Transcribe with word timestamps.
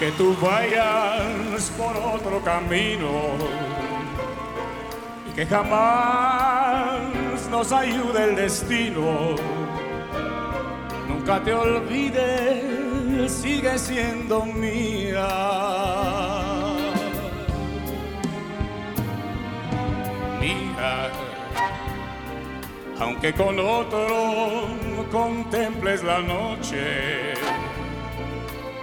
aunque 0.00 0.16
tú 0.16 0.34
vayas 0.40 1.70
por 1.76 1.94
otro 1.94 2.42
camino 2.42 3.10
y 5.28 5.32
que 5.34 5.44
jamás 5.44 7.00
nos 7.50 7.70
ayude 7.70 8.24
el 8.30 8.36
destino, 8.36 9.36
nunca 11.06 11.42
te 11.44 11.52
olvides, 11.52 13.30
sigue 13.30 13.78
siendo 13.78 14.46
mía. 14.46 15.28
Mía, 20.40 21.10
aunque 22.98 23.34
con 23.34 23.58
otro 23.58 24.66
contemples 25.12 26.02
la 26.02 26.20
noche 26.20 27.34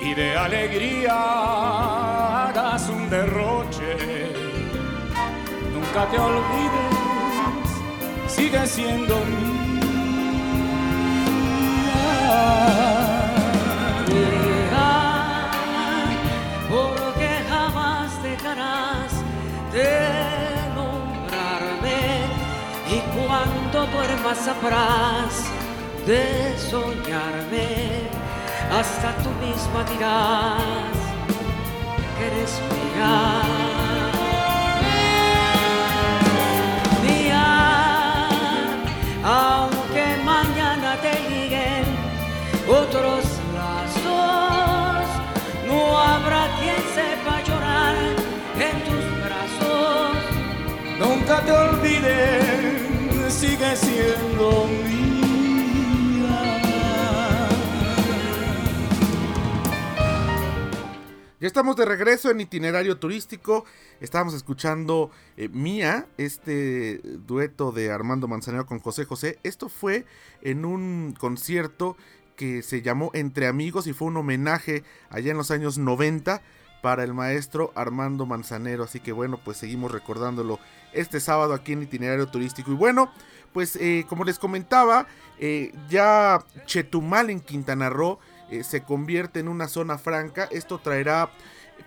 y 0.09 0.13
de 0.13 0.37
alegría 0.37 1.15
hagas 2.47 2.89
un 2.89 3.09
derroche. 3.09 3.91
Nunca 5.73 6.05
te 6.11 6.17
olvides, 6.17 7.69
sigue 8.27 8.65
siendo 8.67 9.15
mía. 9.25 9.47
porque 16.69 17.29
jamás 17.49 18.09
dejarás 18.23 19.11
de 19.71 19.91
nombrarme 20.75 22.01
y 22.95 22.97
cuando 23.15 23.77
duermas 23.93 24.37
sabrás 24.37 25.33
de 26.05 26.23
soñarme 26.71 28.17
hasta 28.71 29.13
tú 29.23 29.29
misma 29.45 29.83
dirás 29.91 30.97
que 32.17 32.27
eres 32.27 32.61
mía. 32.71 33.67
Aunque 39.29 40.05
mañana 40.23 40.95
te 41.01 41.13
liguen 41.29 41.83
otros 42.65 43.25
lazos, 43.53 45.05
no 45.67 45.97
habrá 45.97 46.47
quien 46.59 46.81
sepa 46.95 47.41
llorar 47.43 47.95
en 48.67 48.75
tus 48.87 49.05
brazos. 49.25 50.17
Nunca 50.97 51.41
te 51.41 51.51
olvides, 51.51 53.33
sigue 53.33 53.75
siendo. 53.75 54.86
Estamos 61.47 61.77
de 61.77 61.85
regreso 61.85 62.29
en 62.29 62.41
itinerario 62.41 62.97
turístico. 62.97 63.65
Estábamos 64.01 64.33
escuchando 64.33 65.09
eh, 65.37 65.47
Mía, 65.47 66.05
este 66.17 66.99
dueto 67.25 67.71
de 67.71 67.89
Armando 67.89 68.27
Manzanero 68.27 68.65
con 68.65 68.79
José 68.79 69.05
José. 69.05 69.39
Esto 69.43 69.69
fue 69.69 70.05
en 70.41 70.65
un 70.65 71.15
concierto 71.17 71.95
que 72.35 72.61
se 72.61 72.81
llamó 72.81 73.11
Entre 73.13 73.47
Amigos 73.47 73.87
y 73.87 73.93
fue 73.93 74.09
un 74.09 74.17
homenaje 74.17 74.83
allá 75.09 75.31
en 75.31 75.37
los 75.37 75.49
años 75.49 75.77
90 75.77 76.41
para 76.81 77.03
el 77.03 77.13
maestro 77.13 77.71
Armando 77.75 78.25
Manzanero. 78.25 78.83
Así 78.83 78.99
que 78.99 79.13
bueno, 79.13 79.39
pues 79.43 79.57
seguimos 79.57 79.91
recordándolo 79.91 80.59
este 80.91 81.21
sábado 81.21 81.53
aquí 81.53 81.71
en 81.71 81.83
itinerario 81.83 82.27
turístico. 82.27 82.71
Y 82.71 82.75
bueno, 82.75 83.09
pues 83.53 83.77
eh, 83.77 84.05
como 84.09 84.25
les 84.25 84.37
comentaba, 84.37 85.07
eh, 85.39 85.73
ya 85.89 86.43
Chetumal 86.65 87.29
en 87.29 87.39
Quintana 87.39 87.89
Roo 87.89 88.19
eh, 88.49 88.63
se 88.63 88.83
convierte 88.83 89.39
en 89.39 89.47
una 89.47 89.67
zona 89.67 89.97
franca. 89.97 90.47
Esto 90.51 90.79
traerá 90.79 91.29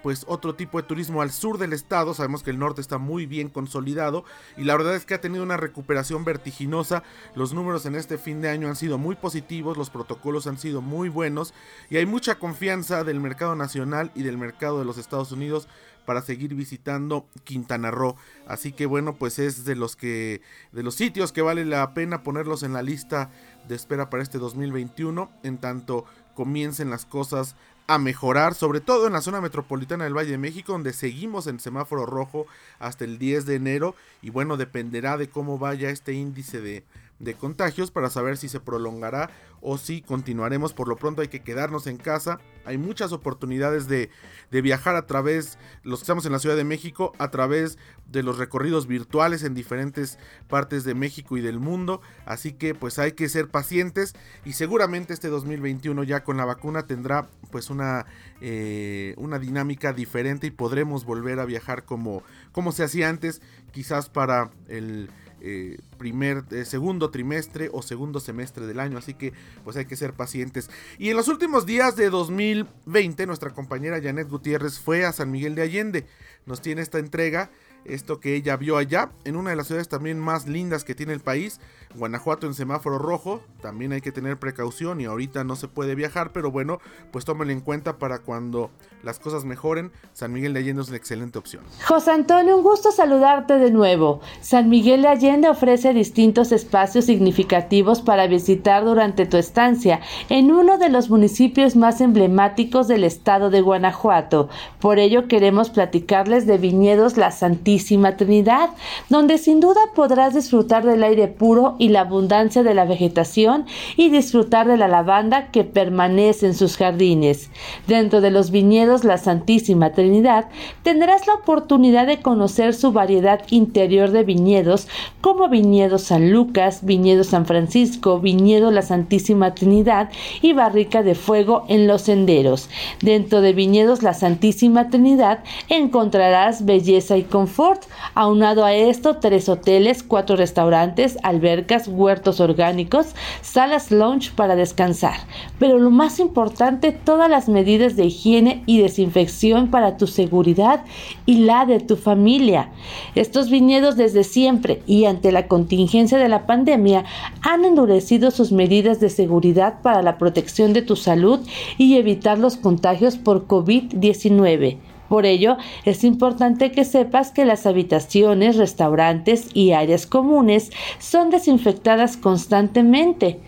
pues 0.03 0.25
otro 0.29 0.55
tipo 0.55 0.81
de 0.81 0.87
turismo 0.87 1.23
al 1.23 1.31
sur 1.31 1.59
del 1.59 1.73
estado. 1.73 2.15
Sabemos 2.15 2.43
que 2.43 2.51
el 2.51 2.59
norte 2.59 2.81
está 2.81 2.99
muy 2.99 3.27
bien 3.27 3.49
consolidado 3.49 4.25
y 4.57 4.65
la 4.65 4.77
verdad 4.77 4.95
es 4.95 5.05
que 5.05 5.15
ha 5.15 5.21
tenido 5.21 5.43
una 5.43 5.57
recuperación 5.57 6.25
vertiginosa. 6.25 7.03
Los 7.35 7.53
números 7.53 7.87
en 7.87 7.95
este 7.95 8.19
fin 8.19 8.41
de 8.41 8.49
año 8.49 8.69
han 8.69 8.77
sido 8.77 8.99
muy 8.99 9.17
positivos, 9.17 9.77
los 9.77 9.91
protocolos 9.91 10.47
han 10.47 10.59
sido 10.59 10.81
muy 10.81 11.09
buenos 11.09 11.55
y 11.89 11.97
hay 11.97 12.07
mucha 12.07 12.39
confianza 12.39 13.05
del 13.05 13.21
mercado 13.21 13.57
nacional 13.57 14.11
y 14.15 14.23
del 14.23 14.39
mercado 14.39 14.79
de 14.79 14.85
los 14.85 14.99
Estados 14.99 15.33
Unidos 15.33 15.69
para 16.05 16.23
seguir 16.23 16.55
visitando 16.55 17.29
Quintana 17.45 17.91
Roo. 17.91 18.17
Así 18.47 18.73
que 18.73 18.87
bueno, 18.87 19.15
pues 19.15 19.39
es 19.39 19.65
de 19.65 19.77
los 19.77 19.97
que 19.97 20.41
de 20.73 20.83
los 20.83 20.95
sitios 20.95 21.31
que 21.31 21.43
vale 21.43 21.65
la 21.65 21.95
pena 21.95 22.23
ponerlos 22.23 22.63
en 22.63 22.73
la 22.73 22.83
lista 22.83 23.31
de 23.69 23.77
espera 23.77 24.11
para 24.11 24.23
este 24.23 24.39
2021 24.39 25.31
en 25.43 25.59
tanto 25.59 26.07
comiencen 26.41 26.89
las 26.89 27.05
cosas 27.05 27.55
a 27.87 27.99
mejorar, 27.99 28.55
sobre 28.55 28.81
todo 28.81 29.07
en 29.07 29.13
la 29.13 29.21
zona 29.21 29.43
metropolitana 29.43 30.05
del 30.05 30.17
Valle 30.17 30.31
de 30.31 30.39
México, 30.39 30.73
donde 30.73 30.95
seguimos 30.95 31.47
en 31.47 31.61
semáforo 31.61 32.07
rojo 32.07 32.47
hasta 32.79 33.05
el 33.05 33.19
10 33.19 33.45
de 33.45 33.57
enero. 33.57 33.95
Y 34.23 34.31
bueno, 34.31 34.57
dependerá 34.57 35.19
de 35.19 35.29
cómo 35.29 35.59
vaya 35.59 35.91
este 35.91 36.15
índice 36.15 36.63
de, 36.63 36.83
de 37.21 37.35
contagios 37.35 37.91
para 37.91 38.11
saber 38.11 38.37
si 38.37 38.49
se 38.49 38.61
prolongará 38.61 39.31
o 39.61 39.79
si 39.79 40.01
continuaremos. 40.01 40.73
Por 40.73 40.89
lo 40.89 40.97
pronto 40.97 41.21
hay 41.23 41.29
que 41.29 41.43
quedarnos 41.43 41.87
en 41.87 41.99
casa. 41.99 42.41
Hay 42.65 42.79
muchas 42.79 43.13
oportunidades 43.13 43.87
de, 43.87 44.11
de, 44.51 44.63
viajar 44.63 44.97
a 44.97 45.07
través, 45.07 45.59
los 45.83 46.01
que 46.01 46.05
estamos 46.05 46.25
en 46.27 46.33
la 46.33 46.39
Ciudad 46.39 46.57
de 46.57 46.65
México, 46.65 47.13
a 47.19 47.31
través 47.31 47.79
de 48.07 48.23
los 48.23 48.39
recorridos 48.39 48.87
virtuales 48.87 49.45
en 49.45 49.55
diferentes 49.55 50.19
partes 50.49 50.83
de 50.85 50.95
México 50.95 51.37
y 51.37 51.43
del 51.43 51.61
mundo. 51.61 52.01
Así 52.25 52.53
que 52.53 52.75
pues 52.75 52.99
hay 52.99 53.13
que 53.13 53.29
ser 53.29 53.49
pacientes 53.49 54.15
y 54.45 54.55
seguramente 54.55 55.13
este 55.13 55.29
2021 55.29 56.03
ya 56.05 56.25
con 56.25 56.39
la 56.39 56.47
vacuna 56.47 56.87
tendrá 56.87 57.29
pues 57.53 57.69
una, 57.69 58.07
eh, 58.41 59.15
una 59.19 59.39
dinámica 59.39 59.93
diferente 59.93 60.47
y 60.47 60.51
podremos 60.51 61.05
volver 61.05 61.39
a 61.39 61.45
viajar 61.45 61.85
como, 61.85 62.23
como 62.53 62.73
se 62.73 62.83
hacía 62.83 63.11
antes, 63.11 63.43
quizás 63.73 64.09
para 64.09 64.51
el 64.69 65.11
eh, 65.41 65.79
primer, 65.99 66.45
eh, 66.51 66.65
segundo 66.65 67.11
trimestre 67.11 67.71
o 67.73 67.83
segundo 67.83 68.21
semestre 68.21 68.67
del 68.67 68.81
año, 68.81 68.99
así 68.99 69.15
que 69.15 69.33
pues 69.65 69.77
hay 69.77 69.87
que 69.87 69.97
ser 69.97 70.13
pacientes. 70.13 70.71
Y 70.99 71.11
en 71.11 71.17
los 71.17 71.29
últimos 71.29 71.67
días 71.67 71.97
de 71.97 72.11
2020, 72.11 73.27
nuestra 73.27 73.51
compañera 73.51 74.03
Janet 74.03 74.29
Gutiérrez 74.29 74.79
fue 74.79 75.05
a 75.05 75.13
San 75.13 75.31
Miguel 75.31 75.55
de 75.55 75.63
Allende, 75.63 76.07
nos 76.47 76.61
tiene 76.61 76.83
esta 76.83 76.99
entrega 76.99 77.51
esto 77.85 78.21
que 78.21 78.35
ella 78.35 78.57
vio 78.57 78.77
allá, 78.77 79.11
en 79.25 79.37
una 79.37 79.51
de 79.51 79.57
las 79.57 79.67
ciudades 79.67 79.89
también 79.89 80.19
más 80.19 80.47
lindas 80.47 80.85
que 80.85 80.95
tiene 80.95 81.13
el 81.13 81.21
país, 81.21 81.61
Guanajuato 81.95 82.47
en 82.47 82.55
semáforo 82.55 82.99
rojo, 82.99 83.41
también 83.61 83.93
hay 83.93 84.01
que 84.01 84.13
tener 84.13 84.39
precaución 84.39 85.01
y 85.01 85.07
ahorita 85.07 85.43
no 85.45 85.57
se 85.57 85.67
puede 85.67 85.95
viajar, 85.95 86.31
pero 86.33 86.51
bueno, 86.51 86.79
pues 87.11 87.25
tómenlo 87.25 87.53
en 87.53 87.61
cuenta 87.61 87.99
para 87.99 88.21
cuando 88.21 88.71
las 89.03 89.19
cosas 89.19 89.45
mejoren, 89.45 89.91
San 90.13 90.33
Miguel 90.33 90.53
de 90.53 90.61
Allende 90.61 90.83
es 90.83 90.89
una 90.89 90.99
excelente 90.99 91.39
opción. 91.39 91.65
José 91.87 92.13
Antonio, 92.13 92.57
un 92.57 92.63
gusto 92.63 92.93
saludarte 92.93 93.55
de 93.55 93.71
nuevo. 93.71 94.21
San 94.41 94.69
Miguel 94.69 95.03
de 95.03 95.09
Allende 95.09 95.49
ofrece 95.49 95.93
distintos 95.93 96.53
espacios 96.53 97.07
significativos 97.07 98.03
para 98.03 98.27
visitar 98.27 98.85
durante 98.85 99.27
tu 99.27 99.37
estancia 99.37 100.01
en 100.29 100.53
uno 100.53 100.79
de 100.79 100.91
los 100.91 101.11
municipios 101.11 101.77
más 101.77 102.01
emblemáticos 102.01 102.87
del 102.89 103.05
estado 103.05 103.51
de 103.51 103.63
Guanajuato. 103.63 104.49
Por 104.81 104.99
ello 104.99 105.27
queremos 105.27 105.71
platicarles 105.71 106.47
de 106.47 106.59
Viñedos 106.59 107.17
La 107.17 107.31
Santísima 107.31 107.70
Trinidad, 108.17 108.71
donde 109.09 109.39
sin 109.39 109.61
duda 109.61 109.81
podrás 109.95 110.35
disfrutar 110.35 110.85
del 110.85 111.03
aire 111.03 111.29
puro 111.29 111.77
y 111.79 111.89
la 111.89 112.01
abundancia 112.01 112.63
de 112.63 112.75
la 112.75 112.85
vegetación 112.85 113.67
y 113.97 114.11
disfrutar 114.11 114.67
de 114.67 114.77
la 114.77 114.89
lavanda 114.89 115.51
que 115.51 115.65
permanece 115.65 116.47
en 116.47 116.55
sus 116.55 116.77
jardines. 116.77 117.51
Dentro 117.87 118.21
de 118.21 118.31
los 118.31 118.51
viñedos 118.51 119.05
La 119.05 119.19
Santísima 119.19 119.93
Trinidad 119.93 120.49
tendrás 120.83 121.27
la 121.27 121.35
oportunidad 121.35 122.07
de 122.07 122.21
conocer 122.21 122.75
su 122.75 122.93
variedad 122.93 123.41
interior 123.51 124.11
de 124.11 124.25
viñedos 124.25 124.89
como 125.21 125.49
Viñedo 125.49 125.99
San 125.99 126.33
Lucas, 126.33 126.85
Viñedo 126.85 127.25
San 127.25 127.47
Francisco, 127.47 128.21
Viñedo 128.21 128.71
La 128.71 128.83
Santísima 128.83 129.55
Trinidad 129.55 130.11
y 130.43 130.53
Barrica 130.53 131.03
de 131.03 131.15
Fuego 131.15 131.65
en 131.69 131.87
los 131.87 132.03
senderos. 132.03 132.69
Dentro 133.01 133.41
de 133.41 133.53
Viñedos 133.53 134.03
La 134.03 134.15
Santísima 134.15 134.89
Trinidad 134.89 135.41
encontrarás 135.69 136.65
belleza 136.65 137.17
y 137.17 137.23
confort 137.23 137.60
confort. 137.61 137.83
Aunado 138.15 138.65
a 138.65 138.75
esto, 138.75 139.17
tres 139.17 139.49
hoteles, 139.49 140.03
cuatro 140.03 140.35
restaurantes, 140.37 141.19
albercas, 141.23 141.89
huertos 141.89 142.41
orgánicos, 142.41 143.15
salas 143.43 143.91
lounge 143.91 144.33
para 144.35 144.57
descansar. 144.57 145.15
Pero 145.59 145.79
lo 145.79 145.91
más 145.91 146.19
importante, 146.19 146.93
todas 146.93 147.31
las 147.31 147.49
medidas 147.49 147.97
de 147.97 148.07
higiene 148.07 148.63
y 148.67 148.81
desinfección 148.81 149.71
para 149.71 149.97
tu 149.97 150.07
seguridad 150.07 150.85
y 151.27 151.45
la 151.45 151.67
de 151.67 151.81
tu 151.81 151.97
familia. 151.97 152.71
Estos 153.15 153.51
viñedos 153.51 153.97
desde 153.97 154.25
siempre 154.25 154.83
y 154.87 155.05
ante 155.05 155.31
la 155.31 155.47
contingencia 155.47 156.19
de 156.19 156.29
la 156.29 156.47
pandemia 156.47 157.05
han 157.43 157.65
endurecido 157.65 158.31
sus 158.31 158.53
medidas 158.53 159.01
de 159.01 159.11
seguridad 159.11 159.83
para 159.83 160.03
la 160.03 160.19
protección 160.19 160.73
de 160.73 160.83
tu 160.83 160.97
salud 160.97 161.41
y 161.79 161.97
evitar 161.97 162.39
los 162.39 162.57
contagios 162.57 163.17
por 163.17 163.47
COVID-19. 163.47 164.90
Por 165.11 165.27
ello, 165.27 165.57
es 165.85 166.05
importante 166.05 166.71
que 166.71 166.85
sepas 166.85 167.33
que 167.33 167.45
las 167.45 167.67
habitaciones, 167.67 168.57
restaurantes 168.57 169.49
y 169.55 169.73
áreas 169.73 170.07
comunes 170.07 170.71
son 171.01 171.31
desinfectadas 171.31 172.17
constantemente. 172.17 173.41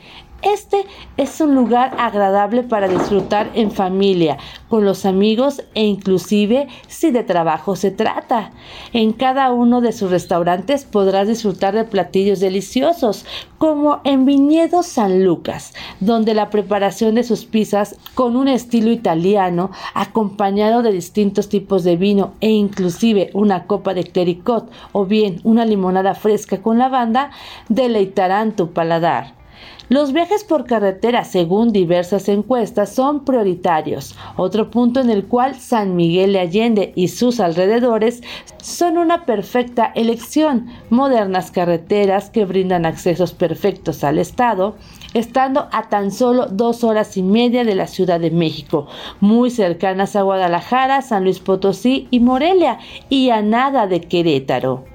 Este 0.42 0.86
es 1.16 1.40
un 1.40 1.54
lugar 1.54 1.94
agradable 1.98 2.64
para 2.64 2.88
disfrutar 2.88 3.52
en 3.54 3.70
familia, 3.70 4.38
con 4.68 4.84
los 4.84 5.06
amigos 5.06 5.62
e 5.74 5.84
inclusive 5.84 6.66
si 6.88 7.12
de 7.12 7.22
trabajo 7.22 7.76
se 7.76 7.92
trata. 7.92 8.50
En 8.92 9.12
cada 9.12 9.52
uno 9.52 9.80
de 9.80 9.92
sus 9.92 10.10
restaurantes 10.10 10.84
podrás 10.84 11.28
disfrutar 11.28 11.74
de 11.74 11.84
platillos 11.84 12.40
deliciosos, 12.40 13.24
como 13.58 14.00
en 14.02 14.26
Viñedo 14.26 14.82
San 14.82 15.24
Lucas, 15.24 15.74
donde 16.00 16.34
la 16.34 16.50
preparación 16.50 17.14
de 17.14 17.22
sus 17.22 17.44
pizzas 17.44 17.94
con 18.16 18.34
un 18.34 18.48
estilo 18.48 18.90
italiano, 18.90 19.70
acompañado 19.94 20.82
de 20.82 20.90
distintos 20.90 21.48
tipos 21.48 21.84
de 21.84 21.96
vino 21.96 22.32
e 22.40 22.50
inclusive 22.50 23.30
una 23.32 23.68
copa 23.68 23.94
de 23.94 24.02
clericot 24.02 24.68
o 24.90 25.06
bien 25.06 25.40
una 25.44 25.64
limonada 25.64 26.16
fresca 26.16 26.60
con 26.60 26.78
lavanda, 26.78 27.30
deleitarán 27.68 28.56
tu 28.56 28.72
paladar. 28.72 29.41
Los 29.88 30.14
viajes 30.14 30.42
por 30.42 30.64
carretera, 30.64 31.24
según 31.24 31.70
diversas 31.70 32.28
encuestas, 32.28 32.94
son 32.94 33.26
prioritarios, 33.26 34.16
otro 34.36 34.70
punto 34.70 35.00
en 35.00 35.10
el 35.10 35.26
cual 35.26 35.54
San 35.56 35.96
Miguel 35.96 36.32
de 36.32 36.40
Allende 36.40 36.92
y 36.96 37.08
sus 37.08 37.40
alrededores 37.40 38.22
son 38.62 38.96
una 38.96 39.26
perfecta 39.26 39.92
elección. 39.94 40.68
Modernas 40.88 41.50
carreteras 41.50 42.30
que 42.30 42.46
brindan 42.46 42.86
accesos 42.86 43.32
perfectos 43.32 44.02
al 44.02 44.18
estado, 44.18 44.76
estando 45.12 45.68
a 45.72 45.90
tan 45.90 46.10
solo 46.10 46.46
dos 46.46 46.84
horas 46.84 47.16
y 47.18 47.22
media 47.22 47.64
de 47.64 47.74
la 47.74 47.86
Ciudad 47.86 48.18
de 48.18 48.30
México, 48.30 48.86
muy 49.20 49.50
cercanas 49.50 50.16
a 50.16 50.22
Guadalajara, 50.22 51.02
San 51.02 51.24
Luis 51.24 51.38
Potosí 51.38 52.08
y 52.10 52.20
Morelia, 52.20 52.78
y 53.10 53.28
a 53.28 53.42
nada 53.42 53.86
de 53.86 54.00
Querétaro. 54.00 54.91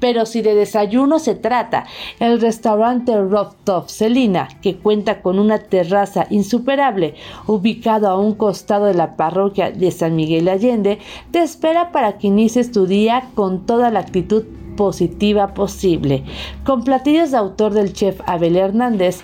Pero 0.00 0.26
si 0.26 0.42
de 0.42 0.54
desayuno 0.54 1.18
se 1.18 1.34
trata, 1.34 1.86
el 2.20 2.40
restaurante 2.40 3.12
Top 3.64 3.88
Celina, 3.88 4.48
que 4.62 4.76
cuenta 4.76 5.22
con 5.22 5.38
una 5.38 5.58
terraza 5.58 6.26
insuperable, 6.30 7.14
ubicado 7.46 8.08
a 8.08 8.18
un 8.18 8.34
costado 8.34 8.86
de 8.86 8.94
la 8.94 9.16
parroquia 9.16 9.70
de 9.70 9.90
San 9.90 10.16
Miguel 10.16 10.48
Allende, 10.48 10.98
te 11.30 11.40
espera 11.40 11.92
para 11.92 12.18
que 12.18 12.28
inicies 12.28 12.72
tu 12.72 12.86
día 12.86 13.28
con 13.34 13.66
toda 13.66 13.90
la 13.90 14.00
actitud 14.00 14.44
positiva 14.78 15.54
posible. 15.54 16.22
Con 16.64 16.84
platillos 16.84 17.32
de 17.32 17.36
autor 17.36 17.74
del 17.74 17.92
chef 17.92 18.20
Abel 18.26 18.56
Hernández, 18.56 19.22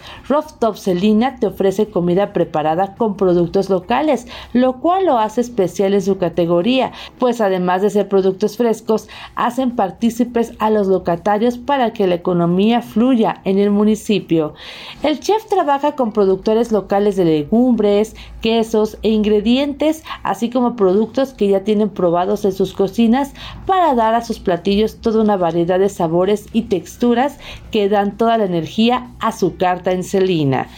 Top 0.58 0.76
Celina 0.76 1.36
te 1.36 1.46
ofrece 1.46 1.86
comida 1.86 2.32
preparada 2.32 2.96
con 2.96 3.16
productos 3.16 3.70
locales, 3.70 4.26
lo 4.52 4.80
cual 4.80 5.06
lo 5.06 5.16
hace 5.16 5.40
especial 5.40 5.94
en 5.94 6.02
su 6.02 6.18
categoría, 6.18 6.90
pues 7.20 7.40
además 7.40 7.82
de 7.82 7.90
ser 7.90 8.08
productos 8.08 8.56
frescos, 8.56 9.08
hacen 9.36 9.76
partícipes 9.76 10.54
a 10.58 10.70
los 10.70 10.88
locatarios 10.88 11.56
para 11.56 11.92
que 11.92 12.08
la 12.08 12.16
economía 12.16 12.82
fluya 12.82 13.40
en 13.44 13.58
el 13.60 13.70
municipio. 13.70 14.54
El 15.04 15.20
chef 15.20 15.46
trabaja 15.46 15.92
con 15.92 16.10
productores 16.10 16.72
locales 16.72 17.14
de 17.14 17.26
legumbres, 17.26 18.16
quesos 18.40 18.98
e 19.02 19.10
ingredientes, 19.10 20.02
así 20.24 20.50
como 20.50 20.74
productos 20.74 21.32
que 21.32 21.46
ya 21.46 21.60
tienen 21.60 21.90
probados 21.90 22.44
en 22.44 22.52
sus 22.52 22.72
cocinas 22.72 23.34
para 23.66 23.94
dar 23.94 24.14
a 24.14 24.24
sus 24.24 24.40
platillos 24.40 24.96
toda 24.96 25.22
una 25.22 25.43
variedad 25.44 25.78
de 25.78 25.90
sabores 25.90 26.46
y 26.54 26.62
texturas 26.62 27.36
que 27.70 27.90
dan 27.90 28.16
toda 28.16 28.38
la 28.38 28.46
energía 28.46 29.10
a 29.20 29.30
su 29.30 29.56
carta 29.58 29.92
en 29.92 30.02
celina. 30.02 30.68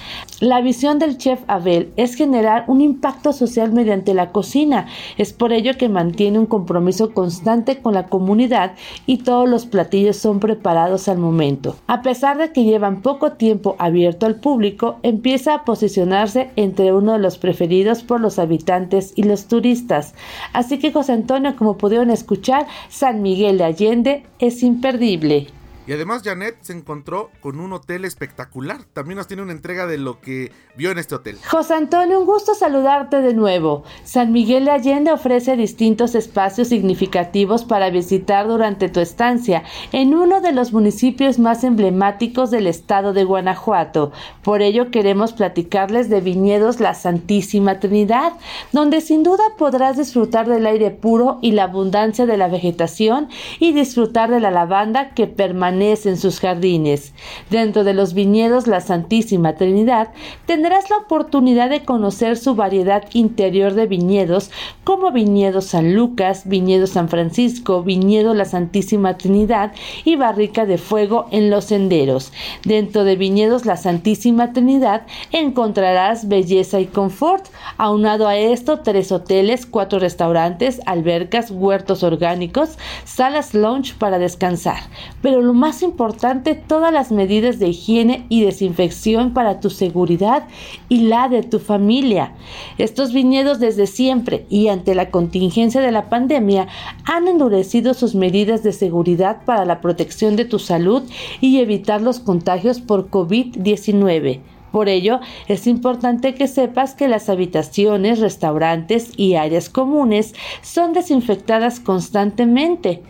La 0.41 0.61
visión 0.61 0.99
del 0.99 1.17
chef 1.17 1.41
Abel 1.47 1.93
es 1.97 2.15
generar 2.15 2.65
un 2.67 2.81
impacto 2.81 3.33
social 3.33 3.73
mediante 3.73 4.13
la 4.13 4.33
cocina. 4.33 4.87
Es 5.17 5.33
por 5.33 5.53
ello 5.53 5.79
que 5.79 5.89
mantiene 5.89 6.39
un 6.39 6.47
compromiso 6.47 7.15
constante 7.15 7.79
con 7.79 7.95
la 7.95 8.09
comunidad 8.09 8.73
y 9.07 9.19
todos 9.19 9.49
los 9.49 9.67
platillos 9.67 10.17
son 10.17 10.41
preparados 10.41 11.09
al 11.09 11.19
momento. 11.19 11.77
A 11.87 12.03
pesar 12.03 12.37
de 12.37 12.53
que 12.53 12.65
llevan 12.65 13.03
poco 13.03 13.33
tiempo 13.33 13.77
abierto 13.79 14.27
al 14.27 14.35
público, 14.35 14.97
empieza 15.03 15.55
a 15.55 15.65
posicionarse 15.65 16.51
entre 16.57 16.93
uno 16.93 17.13
de 17.13 17.21
los 17.21 17.39
preferidos 17.39 18.03
por 18.03 18.21
los 18.21 18.39
habitantes 18.39 19.13
y 19.15 19.23
los 19.23 19.47
turistas. 19.47 20.15
Así 20.53 20.79
que 20.79 20.93
José 20.93 21.13
Antonio, 21.13 21.55
como 21.57 21.79
pudieron 21.79 22.11
escuchar, 22.11 22.67
San 22.89 23.23
Miguel 23.23 23.59
de 23.59 23.65
Allende 23.65 24.23
es 24.39 24.56
imperdible. 24.63 25.47
Y 25.87 25.93
además 25.93 26.23
Janet 26.25 26.57
se 26.63 26.73
encontró 26.73 27.31
con 27.41 27.61
un 27.61 27.73
hotel 27.73 28.05
espectacular. 28.05 28.83
También 28.93 29.19
nos 29.19 29.29
tiene 29.29 29.45
una 29.45 29.53
entrega 29.53 29.87
de 29.87 29.99
lo 29.99 30.21
que 30.21 30.51
vio 30.77 30.91
en 30.91 30.99
este 30.99 31.15
hotel. 31.15 31.39
José 31.49 31.75
Antonio, 31.75 32.19
un 32.19 32.27
gusto 32.27 32.57
saludarte 32.57 33.23
de 33.23 33.35
nuevo. 33.35 33.85
San 34.03 34.33
Miguel 34.33 34.65
de 34.65 34.73
Allende 34.73 35.13
ofrece 35.13 35.57
distintos 35.57 36.17
espacios 36.17 36.69
significativos 36.69 37.65
para 37.65 37.91
visitar 37.91 38.49
durante 38.49 38.89
tu 38.89 38.99
estancia 38.99 39.63
en 39.93 40.13
uno 40.15 40.41
de 40.41 40.51
los 40.51 40.73
municipios 40.73 41.39
más 41.39 41.63
emblemáticos 41.63 42.51
del 42.51 42.67
estado 42.67 43.13
de 43.13 43.23
Guanajuato. 43.23 44.11
Por 44.43 44.63
ello 44.63 44.91
queremos 44.91 45.35
platicarles 45.35 46.09
de 46.09 46.21
Viñedos 46.21 46.81
La 46.81 46.95
Santísima 46.95 47.79
Trinidad, 47.79 48.33
donde 48.73 49.01
sin 49.01 49.23
duda 49.23 49.45
podrás 49.57 49.97
disfrutar 49.97 50.49
del 50.49 50.67
aire 50.67 50.91
puro 50.91 51.39
y 51.43 51.53
la 51.53 51.65
abundancia 51.65 52.27
de 52.27 52.37
la 52.37 52.49
vegetación 52.49 53.29
y 53.61 53.73
disfrutar 53.73 54.31
de 54.31 54.41
la 54.41 54.51
lavanda 54.51 55.11
que 55.11 55.29
permanece 55.29 55.76
en 55.83 56.17
sus 56.17 56.41
jardines. 56.41 57.13
Dentro 57.51 57.85
de 57.85 57.93
los 57.93 58.15
viñedos 58.15 58.67
La 58.67 58.81
Santísima 58.81 59.57
Trinidad 59.57 60.09
tendrás 60.47 60.89
la 60.89 60.97
oportunidad 60.97 61.69
de 61.69 61.85
conocer 61.85 62.39
su 62.39 62.55
variedad 62.55 63.05
interior 63.13 63.75
de 63.75 63.87
viñedos 63.87 64.51
como 64.85 65.11
Viñedo 65.11 65.61
San 65.61 65.95
Lucas, 65.95 66.45
Viñedo 66.47 66.87
San 66.87 67.11
Francisco, 67.11 67.83
Viñedo 67.83 68.33
La 68.33 68.47
Santísima 68.47 69.19
Trinidad 69.19 69.73
y 70.05 70.17
Barrica 70.17 70.65
de 70.65 70.79
Fuego 70.79 71.27
en 71.31 71.51
los 71.51 71.67
senderos. 71.67 72.33
Dentro 72.65 73.05
de 73.05 73.17
Viñedos 73.17 73.67
La 73.67 73.77
Santísima 73.77 74.55
Trinidad 74.55 75.03
encontrarás 75.31 76.27
belleza 76.29 76.81
y 76.81 76.87
confort. 76.87 77.45
Aunado 77.77 78.29
a 78.29 78.39
esto, 78.39 78.81
tres 78.81 79.13
hoteles, 79.13 79.67
cuatro 79.67 79.99
restaurantes, 79.99 80.81
albercas, 80.87 81.51
huertos 81.51 82.03
orgánicos, 82.03 82.79
salas 83.05 83.53
lounge 83.53 83.95
para 83.99 84.19
descansar. 84.19 84.79
Pero 85.21 85.43
lo 85.43 85.53
más 85.53 85.66
más 85.67 85.83
importante, 85.83 86.55
todas 86.55 86.93
las 86.93 87.11
medidas 87.11 87.59
de 87.59 87.67
higiene 87.71 88.25
y 88.29 88.45
desinfección 88.45 89.35
para 89.35 89.59
tu 89.59 89.69
seguridad 89.69 90.47
y 90.89 91.09
la 91.09 91.29
de 91.29 91.43
tu 91.43 91.59
familia. 91.59 92.35
Estos 92.79 93.13
viñedos 93.13 93.59
desde 93.59 93.89
siempre 93.89 94.47
y 94.49 94.69
ante 94.69 94.95
la 94.95 95.11
contingencia 95.11 95.81
de 95.81 95.91
la 95.91 96.09
pandemia 96.09 96.69
han 97.05 97.27
endurecido 97.27 97.95
sus 97.95 98.15
medidas 98.15 98.63
de 98.63 98.73
seguridad 98.73 99.45
para 99.45 99.65
la 99.65 99.81
protección 99.81 100.37
de 100.37 100.45
tu 100.45 100.61
salud 100.61 101.03
y 101.41 101.59
evitar 101.59 102.01
los 102.01 102.21
contagios 102.21 102.81
por 102.81 103.11
COVID-19. 103.11 104.43
Por 104.77 104.91
ello, 104.91 105.21
es 105.49 105.67
importante 105.67 106.35
que 106.35 106.49
sepas 106.49 106.95
que 106.95 107.09
las 107.09 107.31
habitaciones, 107.31 108.21
restaurantes 108.21 109.11
y 109.17 109.35
áreas 109.35 109.71
comunes 109.71 110.35
son 110.61 110.93
desinfectadas 110.93 111.81
constantemente. 111.81 113.03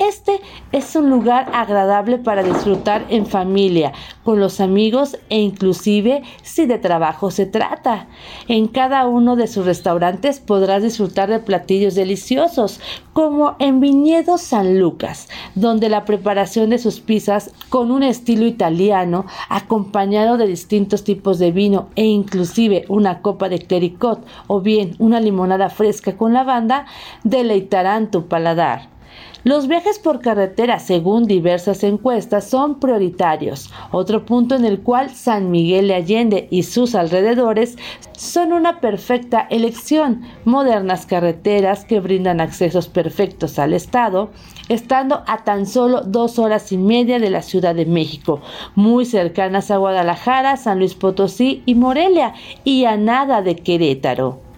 Este 0.00 0.40
es 0.72 0.96
un 0.96 1.10
lugar 1.10 1.50
agradable 1.52 2.16
para 2.16 2.42
disfrutar 2.42 3.04
en 3.10 3.26
familia, 3.26 3.92
con 4.24 4.40
los 4.40 4.58
amigos 4.58 5.18
e 5.28 5.38
inclusive 5.38 6.22
si 6.42 6.64
de 6.64 6.78
trabajo 6.78 7.30
se 7.30 7.44
trata. 7.44 8.06
En 8.48 8.66
cada 8.66 9.06
uno 9.06 9.36
de 9.36 9.46
sus 9.46 9.66
restaurantes 9.66 10.40
podrás 10.40 10.82
disfrutar 10.82 11.28
de 11.28 11.38
platillos 11.38 11.94
deliciosos, 11.94 12.80
como 13.12 13.56
en 13.58 13.80
Viñedo 13.80 14.38
San 14.38 14.80
Lucas, 14.80 15.28
donde 15.54 15.90
la 15.90 16.06
preparación 16.06 16.70
de 16.70 16.78
sus 16.78 17.00
pizzas 17.00 17.50
con 17.68 17.90
un 17.90 18.02
estilo 18.02 18.46
italiano, 18.46 19.26
acompañado 19.50 20.38
de 20.38 20.46
distintos 20.46 21.04
tipos 21.04 21.38
de 21.38 21.52
vino 21.52 21.90
e 21.94 22.06
inclusive 22.06 22.86
una 22.88 23.20
copa 23.20 23.50
de 23.50 23.58
clericot 23.58 24.26
o 24.46 24.62
bien 24.62 24.96
una 24.98 25.20
limonada 25.20 25.68
fresca 25.68 26.16
con 26.16 26.32
lavanda, 26.32 26.86
deleitarán 27.22 28.10
tu 28.10 28.28
paladar. 28.28 28.99
Los 29.42 29.68
viajes 29.68 29.98
por 29.98 30.20
carretera, 30.20 30.78
según 30.80 31.24
diversas 31.24 31.82
encuestas, 31.82 32.44
son 32.44 32.78
prioritarios, 32.78 33.72
otro 33.90 34.26
punto 34.26 34.54
en 34.54 34.66
el 34.66 34.80
cual 34.80 35.08
San 35.08 35.50
Miguel 35.50 35.88
de 35.88 35.94
Allende 35.94 36.46
y 36.50 36.64
sus 36.64 36.94
alrededores 36.94 37.78
son 38.12 38.52
una 38.52 38.80
perfecta 38.80 39.46
elección. 39.48 40.24
Modernas 40.44 41.06
carreteras 41.06 41.86
que 41.86 42.00
brindan 42.00 42.42
accesos 42.42 42.88
perfectos 42.88 43.58
al 43.58 43.72
Estado, 43.72 44.30
estando 44.68 45.22
a 45.26 45.42
tan 45.42 45.64
solo 45.64 46.02
dos 46.02 46.38
horas 46.38 46.70
y 46.70 46.76
media 46.76 47.18
de 47.18 47.30
la 47.30 47.40
Ciudad 47.40 47.74
de 47.74 47.86
México, 47.86 48.42
muy 48.74 49.06
cercanas 49.06 49.70
a 49.70 49.78
Guadalajara, 49.78 50.58
San 50.58 50.78
Luis 50.78 50.94
Potosí 50.94 51.62
y 51.64 51.74
Morelia, 51.74 52.34
y 52.62 52.84
a 52.84 52.98
nada 52.98 53.40
de 53.40 53.56
Querétaro. 53.56 54.49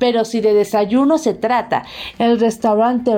Pero 0.00 0.24
si 0.24 0.40
de 0.40 0.54
desayuno 0.54 1.18
se 1.18 1.34
trata, 1.34 1.84
el 2.18 2.40
restaurante 2.40 3.12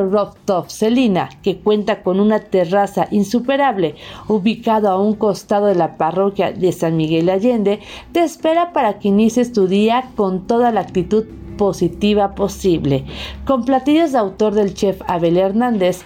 Top 0.44 0.68
Celina, 0.68 1.30
que 1.42 1.58
cuenta 1.58 2.02
con 2.02 2.20
una 2.20 2.40
terraza 2.40 3.06
insuperable, 3.10 3.94
ubicado 4.28 4.90
a 4.90 5.00
un 5.00 5.14
costado 5.14 5.66
de 5.66 5.76
la 5.76 5.96
parroquia 5.96 6.52
de 6.52 6.72
San 6.72 6.96
Miguel 6.96 7.30
Allende, 7.30 7.78
te 8.12 8.20
espera 8.20 8.72
para 8.72 8.98
que 8.98 9.08
inicies 9.08 9.52
tu 9.52 9.68
día 9.68 10.10
con 10.16 10.46
toda 10.46 10.72
la 10.72 10.80
actitud 10.80 11.24
positiva 11.56 12.34
posible. 12.34 13.04
Con 13.44 13.64
platillos 13.64 14.12
de 14.12 14.18
autor 14.18 14.54
del 14.54 14.74
chef 14.74 15.00
Abel 15.06 15.36
Hernández, 15.36 16.02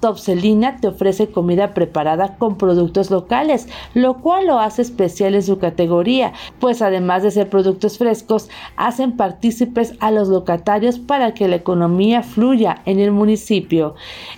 Top 0.00 0.18
Celina 0.18 0.76
te 0.76 0.88
ofrece 0.88 1.28
comida 1.28 1.74
preparada 1.74 2.36
con 2.36 2.56
productos 2.56 3.10
locales, 3.10 3.68
lo 3.94 4.18
cual 4.18 4.46
lo 4.46 4.58
hace 4.58 4.82
especial 4.82 5.34
en 5.34 5.42
su 5.42 5.58
categoría, 5.58 6.32
pues 6.58 6.82
además 6.82 7.22
de 7.22 7.30
ser 7.30 7.48
productos 7.50 7.98
frescos, 7.98 8.48
hacen 8.76 9.16
partícipes 9.16 9.94
a 10.00 10.10
los 10.10 10.28
locatarios 10.28 10.98
para 10.98 11.34
que 11.34 11.48
la 11.48 11.56
economía 11.56 12.22
fluya 12.22 12.82
en 12.86 12.98
el 12.98 13.12
municipio. 13.12 13.94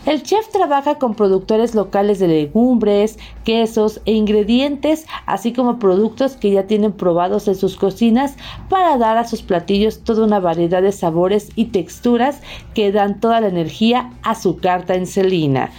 El 0.06 0.22
chef 0.22 0.48
trabaja 0.48 0.96
con 0.96 1.14
productores 1.14 1.74
locales 1.74 2.18
de 2.18 2.28
legumbres, 2.28 3.18
quesos 3.44 4.00
e 4.04 4.12
ingredientes, 4.12 5.06
así 5.26 5.52
como 5.52 5.78
productos 5.78 6.36
que 6.36 6.50
ya 6.50 6.66
tienen 6.66 6.92
probados 6.92 7.48
en 7.48 7.54
sus 7.54 7.76
cocinas 7.76 8.36
para 8.68 8.96
dar 8.96 9.16
a 9.16 9.26
sus 9.26 9.42
platillos 9.42 10.00
toda 10.00 10.24
una 10.24 10.39
variedad 10.40 10.82
de 10.82 10.92
sabores 10.92 11.50
y 11.54 11.66
texturas 11.66 12.40
que 12.74 12.92
dan 12.92 13.20
toda 13.20 13.40
la 13.40 13.48
energía 13.48 14.12
a 14.22 14.34
su 14.34 14.56
carta 14.56 14.94
en 14.94 15.06
celina. 15.06 15.70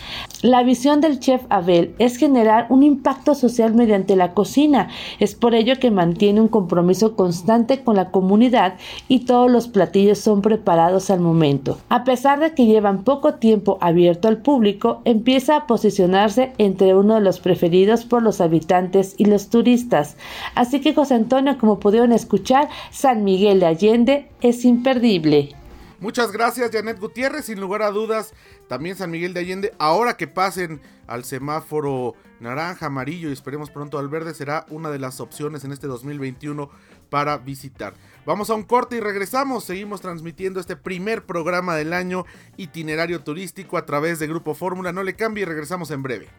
La 0.41 0.63
visión 0.63 1.01
del 1.01 1.19
chef 1.19 1.43
Abel 1.49 1.93
es 1.99 2.17
generar 2.17 2.65
un 2.69 2.81
impacto 2.81 3.35
social 3.35 3.75
mediante 3.75 4.15
la 4.15 4.33
cocina. 4.33 4.89
Es 5.19 5.35
por 5.35 5.53
ello 5.53 5.75
que 5.79 5.91
mantiene 5.91 6.41
un 6.41 6.47
compromiso 6.47 7.15
constante 7.15 7.83
con 7.83 7.95
la 7.95 8.09
comunidad 8.09 8.73
y 9.07 9.25
todos 9.25 9.51
los 9.51 9.67
platillos 9.67 10.17
son 10.17 10.41
preparados 10.41 11.11
al 11.11 11.19
momento. 11.19 11.77
A 11.89 12.03
pesar 12.03 12.39
de 12.39 12.55
que 12.55 12.65
llevan 12.65 13.03
poco 13.03 13.35
tiempo 13.35 13.77
abierto 13.81 14.27
al 14.27 14.37
público, 14.37 15.01
empieza 15.05 15.55
a 15.55 15.67
posicionarse 15.67 16.53
entre 16.57 16.95
uno 16.95 17.15
de 17.15 17.21
los 17.21 17.39
preferidos 17.39 18.05
por 18.05 18.23
los 18.23 18.41
habitantes 18.41 19.13
y 19.17 19.25
los 19.25 19.49
turistas. 19.49 20.17
Así 20.55 20.81
que 20.81 20.95
José 20.95 21.13
Antonio, 21.13 21.59
como 21.59 21.79
pudieron 21.79 22.11
escuchar, 22.13 22.67
San 22.89 23.23
Miguel 23.23 23.59
de 23.59 23.65
Allende 23.67 24.27
es 24.51 24.65
imperdible. 24.65 25.55
Muchas 25.99 26.31
gracias, 26.31 26.71
Janet 26.71 26.99
Gutiérrez. 26.99 27.45
Sin 27.45 27.59
lugar 27.59 27.83
a 27.83 27.91
dudas, 27.91 28.33
también 28.67 28.95
San 28.95 29.11
Miguel 29.11 29.33
de 29.33 29.41
Allende, 29.41 29.73
ahora 29.77 30.17
que 30.17 30.27
pasen 30.27 30.81
al 31.07 31.25
semáforo 31.25 32.15
naranja, 32.39 32.87
amarillo 32.87 33.29
y 33.29 33.33
esperemos 33.33 33.69
pronto 33.69 33.99
al 33.99 34.09
verde, 34.09 34.33
será 34.33 34.65
una 34.69 34.89
de 34.89 34.97
las 34.97 35.19
opciones 35.19 35.63
en 35.63 35.71
este 35.71 35.85
2021 35.85 36.69
para 37.09 37.37
visitar. 37.37 37.93
Vamos 38.25 38.49
a 38.49 38.55
un 38.55 38.63
corte 38.63 38.97
y 38.97 38.99
regresamos. 38.99 39.63
Seguimos 39.63 40.01
transmitiendo 40.01 40.59
este 40.59 40.75
primer 40.75 41.23
programa 41.25 41.75
del 41.75 41.93
año 41.93 42.25
itinerario 42.57 43.21
turístico 43.21 43.77
a 43.77 43.85
través 43.85 44.17
de 44.17 44.27
Grupo 44.27 44.55
Fórmula. 44.55 44.91
No 44.91 45.03
le 45.03 45.15
cambie 45.15 45.43
y 45.43 45.45
regresamos 45.45 45.91
en 45.91 46.01
breve. 46.01 46.29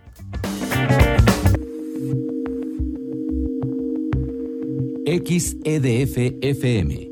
XEDF 5.05 6.17
FM 6.41 7.12